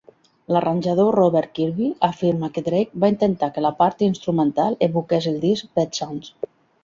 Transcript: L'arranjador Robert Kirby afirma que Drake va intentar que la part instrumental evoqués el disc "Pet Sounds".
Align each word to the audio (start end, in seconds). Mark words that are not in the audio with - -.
L'arranjador 0.53 1.09
Robert 1.15 1.51
Kirby 1.57 1.89
afirma 2.07 2.49
que 2.55 2.63
Drake 2.69 3.03
va 3.05 3.11
intentar 3.13 3.51
que 3.57 3.65
la 3.67 3.71
part 3.83 4.03
instrumental 4.07 4.79
evoqués 4.87 5.29
el 5.33 5.41
disc 5.47 5.69
"Pet 5.77 6.01
Sounds". 6.01 6.35